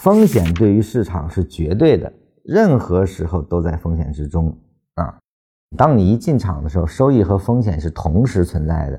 [0.00, 2.10] 风险对于市场是绝对的，
[2.42, 4.56] 任何时候都在风险之中
[4.94, 5.14] 啊。
[5.76, 8.98] 当你一进场的时候，收益和风险是同时存在的，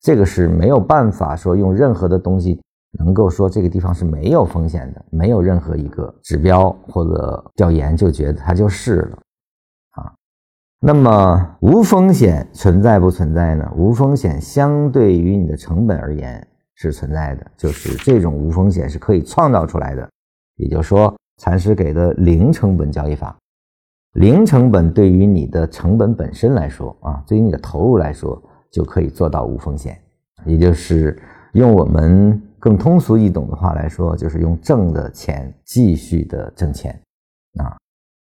[0.00, 2.62] 这个是没有办法说用任何的东西
[2.96, 9.18] 能够说这个地方是没有风险的，没有任何一个指标或者调研就觉得它就是了
[9.96, 10.14] 啊。
[10.78, 13.68] 那么无风险存在不存在呢？
[13.74, 20.08] 无风险相对于你的成本而言是存在的，就是这种无风险是可以创造出来的。
[20.60, 23.34] 也就是说，禅师给的零成本交易法，
[24.12, 29.98] 零成本对于你的成本本身来说啊，对于你的投入来说，就可以做到无风险。
[30.44, 31.18] 也就是
[31.54, 36.92] 用我们更通俗易懂的话来说，就是用挣的钱继续的挣钱
[37.58, 37.76] 啊。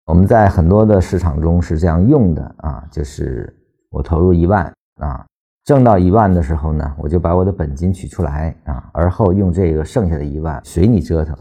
[0.06, 3.52] 我们在很多的市场中是这样用的啊，就是
[3.90, 4.64] 我投入一万
[4.96, 5.24] 啊，
[5.64, 11.36] 挣到一万的时候呢，我就把我的本金取出来啊，而后用这个剩下的一万随你折腾。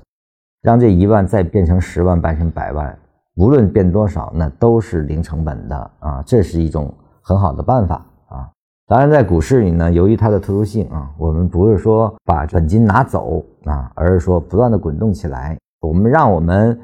[0.61, 2.97] 让这一万再变成十万，变成百万，
[3.35, 6.23] 无论变多少，那都是零成本的啊！
[6.25, 8.49] 这是一种很好的办法啊！
[8.85, 15.57] 当然，在股市里呢，由于它的特殊性啊，我们不是说把本金拿走啊，而是说不断的滚动起来。
[15.79, 16.79] 我们让我们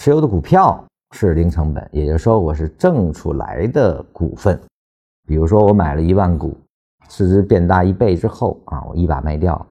[0.00, 4.56] 持有的股票是零成本，也就是说，我是挣出来的股份。
[5.26, 6.56] 比如说，我买了一万股，
[7.08, 9.66] 市值变大一倍之后啊，我一把卖掉。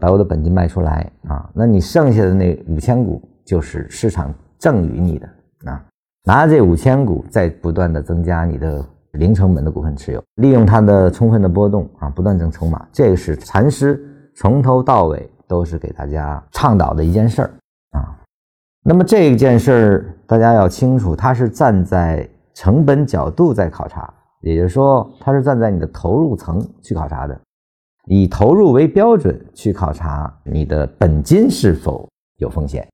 [0.00, 5.28] 把我的本金卖出来啊，那你剩下的那五千股就是市场赠予你的
[5.64, 5.84] 啊，
[6.24, 14.00] 拿着这五千股再不断的增加你的零成本的股份持有，利用它的充分的波动啊，不断挣筹码，这个是禅师
[14.36, 17.50] 从头到尾都是给大家倡导的一件事儿
[17.92, 18.14] 啊。
[18.84, 27.38] 那么这件事儿大家要清楚，它是站在成本角度在考察，也就是说，它是站在你的投入层去考察的。
[28.10, 32.88] 以投入为标准去考察你的本金是否有风险。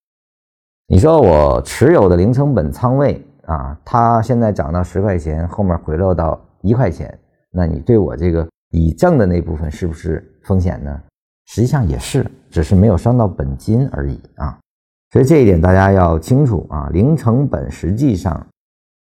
[0.88, 7.16] 你说我持有的零成本仓位啊，它现在涨到十块钱，后面回落到一块钱，
[7.52, 11.00] 那你对我这个已挣的那部分是不是风险呢？
[11.47, 14.58] 实际上也是，只是没有伤到本金而已啊。
[15.12, 16.91] 所以这一点大家要清楚啊。
[16.92, 18.44] 零成本实际上，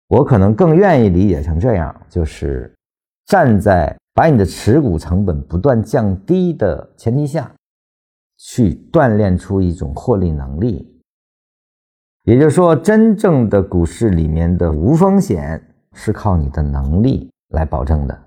[0.08, 2.74] 我可能更愿意理解成这样，就是
[3.26, 3.96] 站在。
[4.14, 7.50] 把你的持股成本不断降低的前提下，
[8.36, 10.86] 去锻炼出一种获利能力。
[12.24, 18.22] 也就是说，真正的股市里面的无风险是靠你的能力来保证的。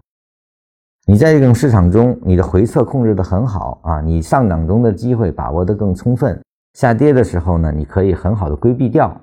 [1.06, 6.41] 你在这种市场中，你的回撤控制的很好啊，你上涨中的机会把握的更充分，
[6.73, 9.16] 下跌的时候呢，你可以很好的规避掉，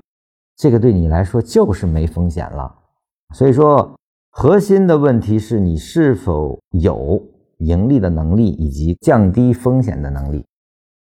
[0.57, 2.73] 这个对你来说就是没风险了。
[3.35, 3.93] 所以说。
[4.35, 7.23] 核心的问题是你是否有
[7.59, 10.43] 盈利的能力以及降低风险的能力，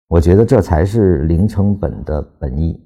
[0.07, 2.79] 我觉得这才是零成本的本意。